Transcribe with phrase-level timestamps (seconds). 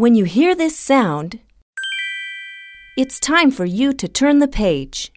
[0.00, 1.40] When you hear this sound,
[2.96, 5.12] it's time for you to turn the page.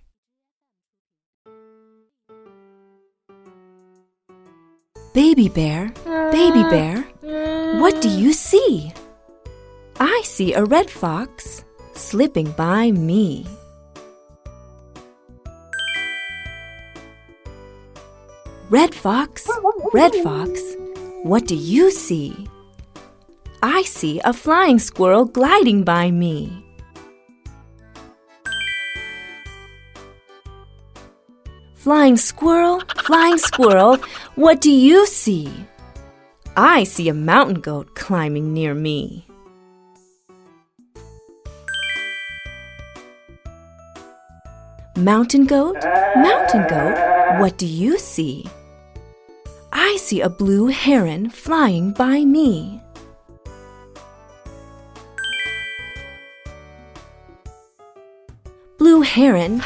[5.14, 5.94] Baby bear,
[6.34, 7.00] baby bear,
[7.80, 8.92] what do you see?
[10.02, 11.64] I see a red fox
[11.94, 13.48] slipping by me.
[18.70, 19.48] Red fox,
[19.94, 20.60] red fox,
[21.24, 22.50] what do you see?
[23.66, 26.52] I see a flying squirrel gliding by me.
[31.76, 34.00] Flying squirrel, flying squirrel,
[34.36, 35.50] what do you see?
[36.58, 39.26] I see a mountain goat climbing near me.
[44.98, 45.78] Mountain goat,
[46.18, 48.46] mountain goat, what do you see?
[49.72, 52.82] I see a blue heron flying by me.
[59.04, 59.62] Heron,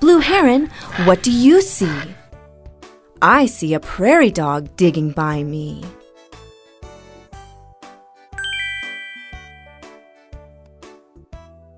[0.00, 0.70] blue heron,
[1.04, 1.90] what do you see?
[3.22, 5.82] I see a prairie dog digging by me.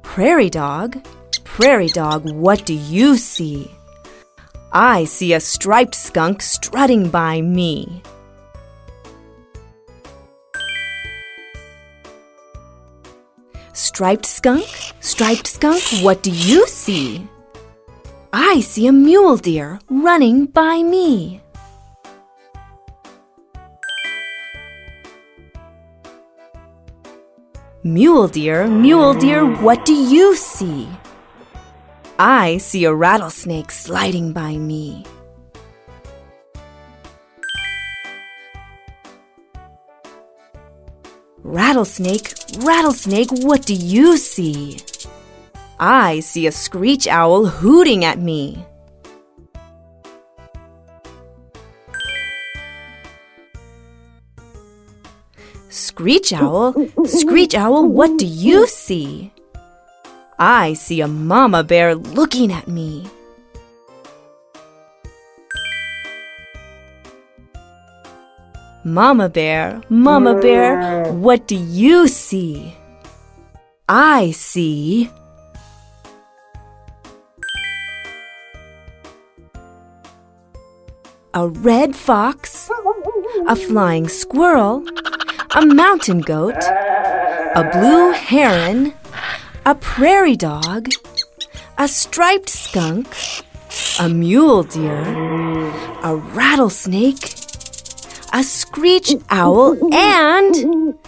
[0.02, 1.04] Prairie dog,
[1.44, 3.70] prairie dog, what do you see?
[4.72, 8.02] I see a striped skunk strutting by me.
[13.74, 14.68] Striped skunk,
[15.00, 17.26] striped skunk, what do you see?
[18.30, 21.40] I see a mule deer running by me.
[27.82, 30.86] Mule deer, mule deer, what do you see?
[32.18, 35.06] I see a rattlesnake sliding by me.
[41.42, 44.78] Rattlesnake, rattlesnake, what do you see?
[45.80, 48.64] I see a screech owl hooting at me.
[55.68, 59.32] Screech owl, screech owl, what do you see?
[60.38, 63.06] I see a mama bear looking at me.
[68.84, 71.12] Mama bear, mama bear, mm.
[71.20, 72.74] what do you see?
[73.88, 75.08] I see.
[81.32, 82.68] A red fox,
[83.46, 84.84] a flying squirrel,
[85.54, 86.60] a mountain goat,
[87.54, 88.92] a blue heron,
[89.64, 90.88] a prairie dog,
[91.78, 93.06] a striped skunk,
[94.00, 95.04] a mule deer,
[96.02, 97.41] a rattlesnake,
[98.32, 100.98] a screech owl, and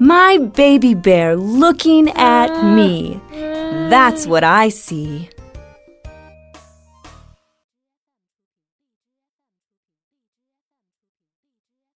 [0.00, 3.20] my baby bear looking at me.
[3.30, 5.28] That's what I see.